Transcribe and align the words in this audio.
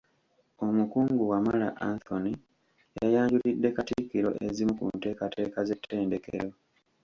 Omukungu 0.65 1.23
Wamala 1.31 1.67
Anthony 1.89 2.33
yayanjulidde 2.97 3.69
Katikkiro 3.75 4.29
ezimu 4.47 4.73
ku 4.79 4.85
nteekateeka 4.95 5.59
z’ettendekero. 5.67 6.49